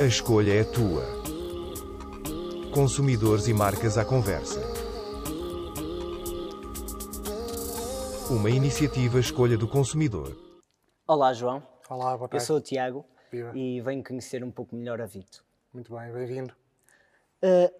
[0.00, 1.04] A escolha é tua.
[2.72, 4.60] Consumidores e marcas à conversa.
[8.30, 10.36] Uma iniciativa Escolha do Consumidor.
[11.06, 11.62] Olá, João.
[11.88, 12.44] Olá, boa Eu tarde.
[12.46, 13.52] sou o Tiago Viva.
[13.56, 15.42] e venho conhecer um pouco melhor a Vito.
[15.72, 16.54] Muito bem, bem-vindo.
[17.42, 17.72] Uh,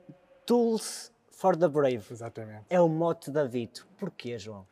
[0.47, 2.65] Tools for the Brave Exatamente.
[2.71, 3.87] é o mote da Vito.
[3.99, 4.67] Porquê, João?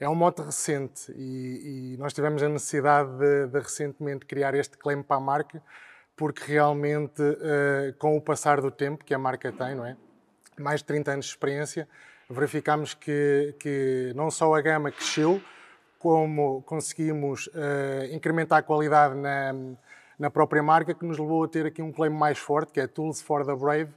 [0.00, 4.76] É um mote recente e, e nós tivemos a necessidade de, de recentemente criar este
[4.76, 5.62] claim para a marca,
[6.22, 9.96] porque realmente, eh, com o passar do tempo que a marca tem, não é?
[10.56, 11.88] Mais de 30 anos de experiência,
[12.30, 15.42] verificámos que, que não só a gama cresceu,
[15.98, 19.52] como conseguimos eh, incrementar a qualidade na,
[20.16, 22.86] na própria marca, que nos levou a ter aqui um claim mais forte, que é
[22.86, 23.90] Tools for the Brave.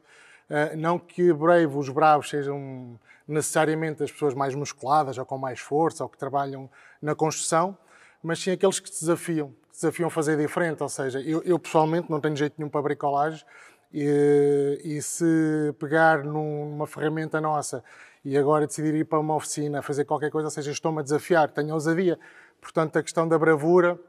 [0.49, 5.59] Eh, não que Brave, os bravos, sejam necessariamente as pessoas mais musculadas ou com mais
[5.59, 7.77] força ou que trabalham na construção,
[8.23, 10.81] mas sim aqueles que se desafiam, desafiam a fazer diferente.
[10.81, 13.45] Ou seja, eu, eu pessoalmente não tenho jeito nenhum para bricolagem
[13.93, 17.83] e, e se pegar numa ferramenta nossa
[18.23, 21.49] e agora decidir ir para uma oficina fazer qualquer coisa, ou seja, estou-me a desafiar,
[21.49, 22.19] tenho ousadia.
[22.59, 23.99] Portanto, a questão da bravura,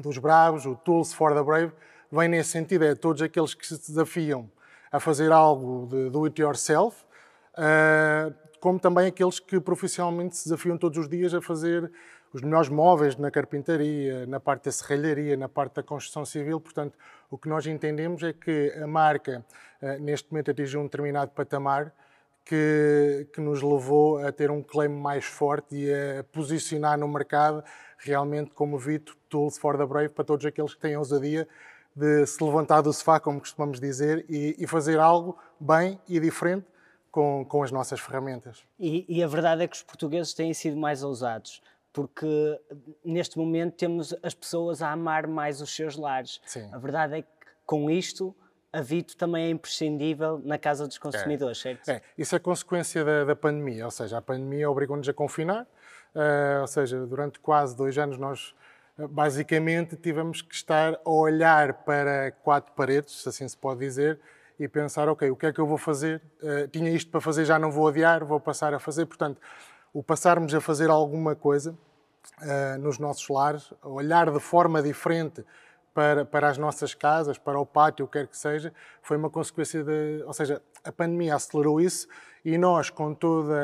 [0.00, 1.72] dos bravos, o Tools for the Brave,
[2.10, 4.50] vem nesse sentido, é todos aqueles que se desafiam
[4.90, 7.04] a fazer algo de do it yourself,
[7.58, 11.90] uh, como também aqueles que profissionalmente se desafiam todos os dias a fazer
[12.32, 16.60] os melhores móveis na carpintaria, na parte da serralharia, na parte da construção civil.
[16.60, 16.98] Portanto,
[17.30, 19.44] o que nós entendemos é que a marca,
[19.82, 21.92] uh, neste momento, atingiu um determinado patamar
[22.44, 27.62] que, que, nos levou a ter um claim mais forte e a posicionar no mercado
[27.98, 31.46] realmente como Vito Tools for the Brave para todos aqueles que têm ousadia
[31.94, 36.64] de se levantar do sofá, como costumamos dizer, e, e fazer algo bem e diferente
[37.10, 38.62] com, com as nossas ferramentas.
[38.78, 42.60] E, e, a verdade é que os portugueses têm sido mais ousados, porque
[43.04, 46.40] neste momento temos as pessoas a amar mais os seus lares.
[46.46, 46.68] Sim.
[46.72, 47.28] A verdade é que
[47.66, 48.34] com isto
[48.72, 51.62] a Vito também é imprescindível na casa dos consumidores, é.
[51.62, 51.88] certo?
[51.88, 56.60] É, isso é consequência da, da, pandemia, ou seja, a pandemia obrigou-nos a confinar, uh,
[56.60, 58.54] ou seja, durante quase dois anos nós
[58.98, 64.20] uh, basicamente tivemos que estar a olhar para quatro paredes, se assim se pode dizer,
[64.58, 66.22] e pensar, ok, o que é que eu vou fazer?
[66.42, 69.06] Uh, tinha isto para fazer, já não vou adiar, vou passar a fazer.
[69.06, 69.40] Portanto,
[69.92, 71.76] o passarmos a fazer alguma coisa
[72.80, 75.44] nos nossos lares, olhar de forma diferente
[75.98, 79.28] para, para as nossas casas, para o pátio, o que quer que seja, foi uma
[79.28, 80.22] consequência de.
[80.24, 82.06] Ou seja, a pandemia acelerou isso
[82.44, 83.54] e nós, com toda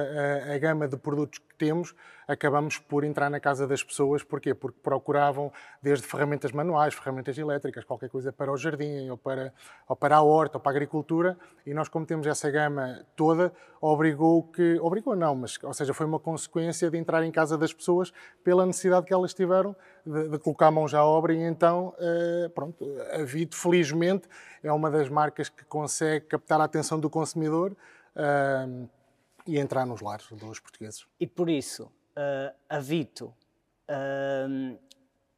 [0.48, 1.94] a, a, gama de produtos que temos,
[2.26, 4.22] acabamos por entrar na casa das pessoas.
[4.22, 4.54] Porquê?
[4.54, 9.52] Porque procuravam desde ferramentas manuais, ferramentas elétricas, qualquer coisa para o jardim, ou para,
[9.88, 13.52] ou para a horta, ou para a agricultura, e nós, como temos essa gama toda,
[13.80, 14.78] obrigou que.
[14.80, 18.66] Obrigou não, mas, ou seja, foi uma consequência de entrar em casa das pessoas pela
[18.66, 23.22] necessidade que elas tiveram de, de colocar mãos à obra, e então, uh, pronto, a
[23.22, 24.28] Vito, felizmente,
[24.62, 27.76] é uma das marcas que consegue captar a atenção do consumidor
[28.16, 28.88] uh,
[29.46, 31.06] e entrar nos lares dos portugueses.
[31.20, 33.26] E por isso, uh, a Vito,
[33.88, 34.78] uh,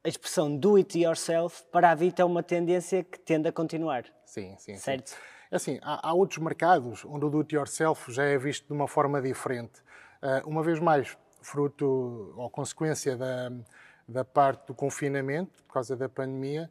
[0.03, 4.05] a expressão do it yourself, para a Vito é uma tendência que tende a continuar.
[4.25, 4.77] Sim, sim.
[4.77, 5.09] Certo?
[5.09, 5.15] Sim.
[5.51, 8.87] Assim, há, há, outros mercados onde o do it yourself já é visto de uma
[8.87, 9.81] forma diferente.
[10.21, 13.51] Uh, uma vez mais, fruto ou consequência da,
[14.07, 16.69] da parte do confinamento, por causa da pandemia,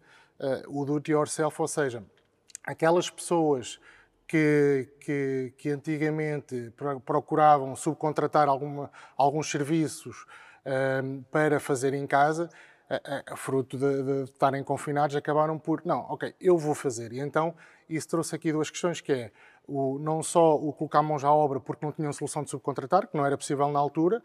[0.68, 2.04] o do it yourself, ou seja,
[2.62, 3.80] aquelas pessoas
[4.26, 6.72] que, que, que, antigamente
[7.04, 10.26] procuravam subcontratar alguma, alguns serviços
[11.04, 12.48] um, para fazer em casa,
[12.90, 17.12] a, a, fruto de, de, estarem confinados, acabaram por, não, ok, eu vou fazer.
[17.12, 17.54] E então
[17.88, 19.32] isso trouxe aqui duas questões, que é
[19.66, 23.16] o, não só o colocar mãos à obra porque não tinham solução de subcontratar, que
[23.16, 24.22] não era possível na altura,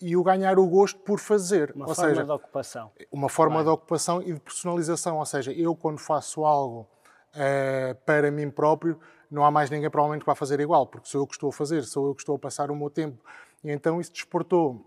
[0.00, 1.72] e o ganhar o gosto por fazer.
[1.74, 2.92] Uma ou forma seja, de ocupação.
[3.10, 5.18] Uma forma de ocupação e de personalização.
[5.18, 6.88] Ou seja, eu quando faço algo
[7.34, 8.98] uh, para mim próprio,
[9.34, 11.52] não há mais ninguém provavelmente que vá fazer igual, porque sou eu que estou a
[11.52, 13.22] fazer, sou eu que estou a passar o meu tempo.
[13.62, 14.80] E então isso desportou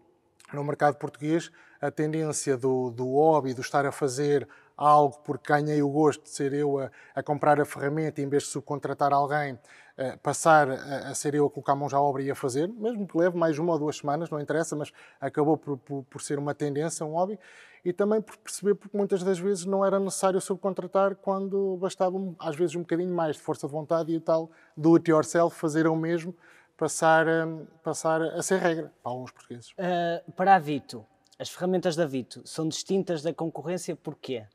[0.54, 4.48] no mercado português a tendência do, do hobby, do estar a fazer
[4.78, 8.44] algo porque ganhei o gosto de ser eu a, a comprar a ferramenta em vez
[8.44, 12.30] de subcontratar alguém, uh, passar a, a, ser eu a colocar mãos à obra e
[12.30, 15.78] a fazer, mesmo que leve mais uma ou duas semanas, não interessa, mas acabou por,
[15.80, 17.40] por, por ser uma tendência, um hobby,
[17.84, 22.56] e também por perceber porque muitas das vezes não era necessário subcontratar quando bastava às
[22.56, 25.88] vezes um bocadinho mais de força de vontade e o tal do it yourself, fazer
[25.88, 26.36] o mesmo,
[26.78, 27.48] passar, a,
[27.84, 29.72] passar a ser regra para alguns portugueses.
[29.72, 31.06] Uh, para a Vito,
[31.40, 34.46] as ferramentas da Vito são distintas da concorrência porquê?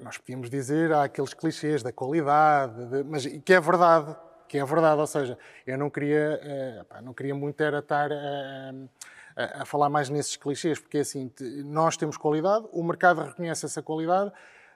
[0.00, 4.14] Nós podíamos dizer, há aqueles clichês da qualidade, de, mas que é verdade,
[4.48, 8.88] que é verdade, ou seja, eu não queria, uh, não queria muito era estar uh,
[9.36, 11.30] a, a, falar mais nesses clichês, porque assim,
[11.64, 14.30] nós temos qualidade, o mercado reconhece essa qualidade,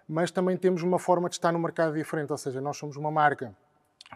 [0.09, 3.11] mas também temos uma forma de estar no mercado diferente, ou seja, nós somos uma
[3.11, 3.55] marca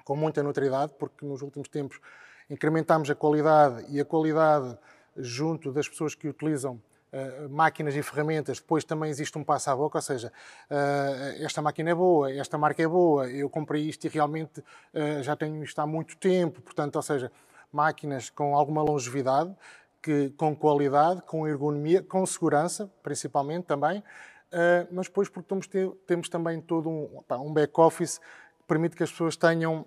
[0.05, 2.01] com muita notoriedade, porque nos últimos tempos
[2.49, 4.77] incrementámos a qualidade e a qualidade
[5.17, 6.81] junto das pessoas que utilizam
[7.15, 10.33] uh, máquinas e ferramentas, depois também existe um passo à boca, ou seja,
[10.71, 15.23] uh, esta máquina é boa, esta marca é boa, eu comprei isto e realmente uh,
[15.23, 17.31] já tenho isto há muito tempo, portanto, ou seja,
[17.73, 19.55] máquinas com alguma longevidade,
[20.03, 24.05] que, com qualidade, com ergonomia, com segurança, principalmente também,
[24.93, 25.67] mas depois porque temos,
[26.07, 29.87] temos também todo um, um back-office que permite que as pessoas tenham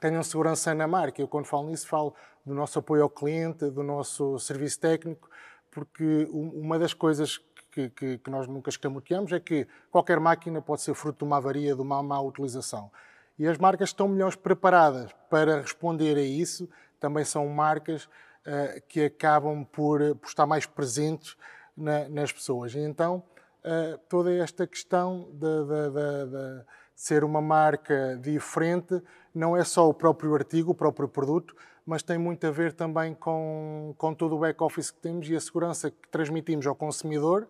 [0.00, 1.20] tenham segurança na marca.
[1.20, 2.14] Eu, quando falo nisso, falo
[2.44, 5.28] do nosso apoio ao cliente, do nosso serviço técnico,
[5.72, 7.38] porque uma das coisas
[7.72, 11.38] que, que, que nós nunca escamoteamos é que qualquer máquina pode ser fruto de uma
[11.38, 12.90] avaria, de uma má utilização.
[13.38, 16.68] E as marcas estão melhores preparadas para responder a isso,
[17.00, 21.36] também são marcas uh, que acabam por, por, estar mais presentes
[21.74, 22.74] na, nas pessoas.
[22.74, 23.24] E então,
[23.64, 26.64] uh, toda esta questão de, de, de, de
[26.94, 29.02] ser uma marca diferente
[29.34, 31.56] não é só o próprio artigo, o próprio produto,
[31.86, 35.40] mas tem muito a ver também com, com todo o back-office que temos e a
[35.40, 37.46] segurança que transmitimos ao consumidor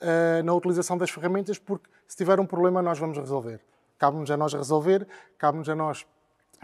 [0.00, 3.60] uh, na utilização das ferramentas, porque se tiver um problema nós vamos resolver.
[3.98, 5.06] Cabe-nos a nós resolver,
[5.38, 6.06] cabe-nos a nós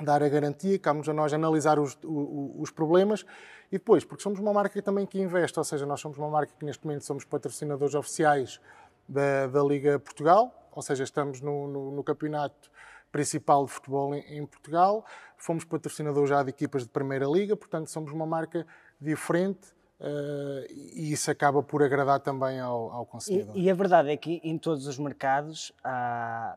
[0.02, 3.24] dar a garantia, cabe-nos a nós analisar os, os, problemas
[3.70, 6.52] e depois, porque somos uma marca também que investe, ou seja, nós somos uma marca
[6.58, 8.60] que neste momento somos patrocinadores oficiais
[9.08, 12.70] da, da Liga Portugal, ou seja, estamos no, no, no campeonato
[13.10, 15.04] principal de futebol em, Portugal.
[15.36, 18.66] Fomos patrocinadores já de equipas de Primeira Liga, portanto, somos uma marca
[19.00, 19.68] diferente
[20.00, 23.56] uh, e isso acaba por agradar também ao, ao consumidor.
[23.56, 26.56] E, e, a verdade é que em todos os mercados há,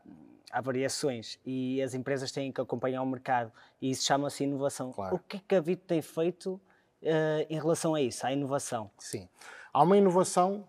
[0.52, 3.52] há variações e as empresas têm que acompanhar o mercado
[3.82, 4.92] e isso chama-se inovação.
[4.92, 5.16] Claro.
[5.16, 8.90] O que é que a Vito tem feito uh, em relação a isso, à inovação?
[8.98, 9.28] Sim.
[9.72, 10.66] Há uma inovação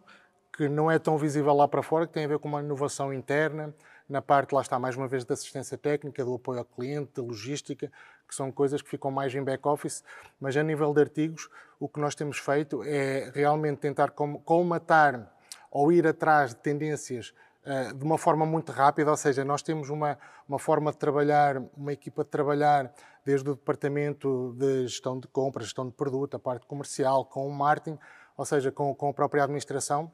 [0.57, 3.13] que não é tão visível lá para fora, que tem a ver com uma inovação
[3.13, 3.75] interna,
[4.09, 7.23] na parte, lá está, mais uma vez, da assistência técnica, do apoio ao cliente, da
[7.23, 7.91] logística,
[8.29, 10.03] que são coisas que ficam mais em back-office,
[10.41, 11.49] mas a nível de artigos,
[11.79, 15.33] o que nós temos feito é realmente tentar colmatar
[15.71, 17.35] ou ir atrás de tendências
[17.65, 20.19] uh, de uma forma muito rápida, ou seja, nós temos uma,
[20.49, 22.93] uma forma de trabalhar, uma equipa de trabalhar
[23.25, 27.53] desde o departamento de gestão de compras, gestão de produto, a parte comercial, com o
[27.53, 27.99] marketing,
[28.37, 30.13] ou seja, com, com a própria administração.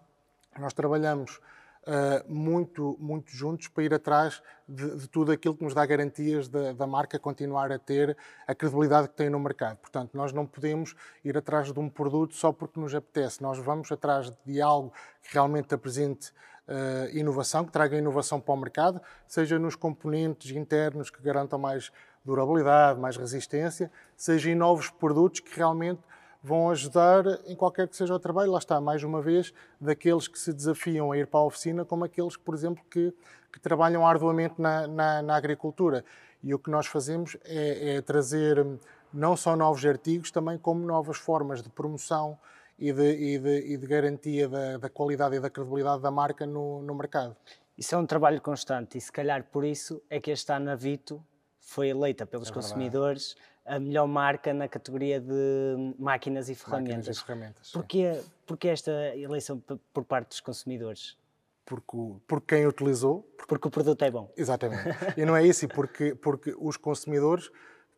[0.58, 1.40] Nós trabalhamos
[1.80, 6.46] Uh, muito, muito juntos para ir atrás de, de, tudo aquilo que nos dá garantias
[6.46, 8.14] da, da, marca continuar a ter
[8.46, 9.78] a credibilidade que tem no mercado.
[9.78, 10.94] Portanto, nós não podemos
[11.24, 13.42] ir atrás de um produto só porque nos apetece.
[13.42, 14.92] Nós vamos atrás de algo
[15.22, 16.32] que realmente apresente
[16.68, 21.90] uh, inovação, que traga inovação para o mercado, seja nos componentes internos que garantam mais
[22.24, 26.00] durabilidade, mais resistência, seja em novos produtos que realmente
[26.42, 28.52] vão ajudar em qualquer que seja o trabalho.
[28.52, 32.04] Lá está, mais uma vez, daqueles que se desafiam a ir para a oficina, como
[32.04, 33.12] aqueles, por exemplo, que,
[33.52, 36.04] que trabalham arduamente na, na, na, agricultura.
[36.42, 38.66] E o que nós fazemos é, é, trazer
[39.12, 42.38] não só novos artigos, também como novas formas de promoção
[42.78, 46.46] e de, e de, e de garantia da, da, qualidade e da credibilidade da marca
[46.46, 47.36] no, no mercado.
[47.76, 50.74] Isso é um trabalho constante e se calhar por isso é que este ano a
[50.74, 51.22] Vito
[51.58, 56.96] foi eleita pelos é consumidores a melhor marca na categoria de máquinas e ferramentas.
[56.96, 59.62] Máquinas e ferramentas porquê, porquê esta eleição
[59.92, 61.16] por parte dos consumidores?
[61.64, 61.96] Porque,
[62.26, 63.22] porque quem utilizou.
[63.36, 64.32] Porque, porque o produto é bom.
[64.36, 64.88] Exatamente.
[65.16, 67.50] e não é isso, porque, porque os consumidores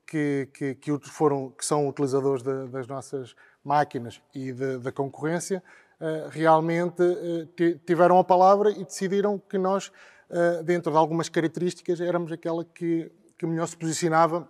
[0.07, 5.63] que, que, que, foram, que são utilizadores de, das nossas máquinas e de, da concorrência
[5.99, 9.91] uh, realmente uh, tiveram a palavra e decidiram que nós,
[10.29, 14.47] uh, dentro de algumas características, éramos aquela que, que melhor se posicionava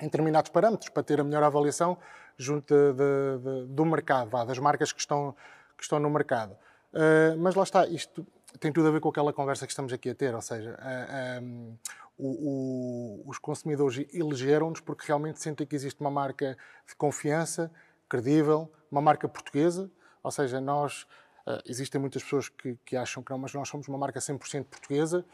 [0.00, 1.98] em determinados parâmetros para ter a melhor avaliação
[2.36, 5.34] junto de, de, do mercado, vá, das marcas que estão,
[5.76, 6.52] que estão no mercado.
[6.92, 8.26] Uh, mas lá está, isto
[8.60, 10.76] tem tudo a ver com aquela conversa que estamos aqui a ter, ou seja, uh,
[10.78, 11.76] ah, um,
[12.16, 17.70] o, o, os consumidores elegeram-nos porque realmente sentem que existe uma marca de confiança,
[18.08, 19.90] credível, uma marca portuguesa,
[20.22, 21.02] ou seja, nós,
[21.46, 24.64] uh, existem muitas pessoas que, que acham que não, mas nós somos uma marca 100%
[24.64, 25.24] portuguesa,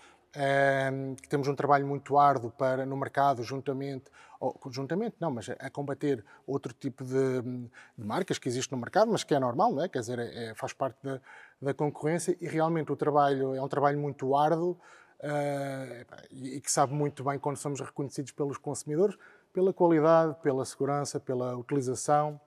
[1.23, 4.11] que temos um trabalho muito árduo para, no mercado, juntamente,
[4.41, 9.11] ou, juntamente não, mas a, combater outro tipo de, de, marcas que existem no mercado,
[9.11, 9.89] mas que é normal, não é?
[9.89, 11.21] quer dizer, é, é, faz parte da,
[11.63, 14.73] da, concorrência e realmente o trabalho é um trabalho muito árduo
[15.21, 19.17] uh, e que sabe muito bem quando somos reconhecidos pelos consumidores,
[19.53, 22.41] pela qualidade, pela segurança, pela utilização,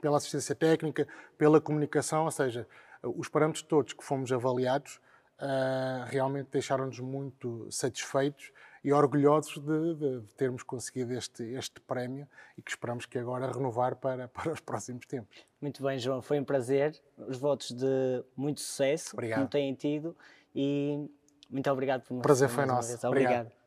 [0.00, 2.66] pela assistência técnica, pela comunicação, ou seja,
[3.02, 5.00] os parâmetros todos que fomos avaliados
[5.40, 12.28] uh, realmente deixaram-nos muito satisfeitos e orgulhosos de, de, de, termos conseguido este, este prémio
[12.56, 15.44] e que esperamos que agora renovar para, para os próximos tempos.
[15.60, 16.94] Muito bem, João, foi um prazer.
[17.16, 19.44] Os votos de muito sucesso Obrigado.
[19.44, 20.16] que têm tido
[20.54, 21.08] e
[21.50, 22.94] Muito obrigado por me Prazer foi nosso.
[23.06, 23.10] Obrigado.
[23.10, 23.63] obrigado.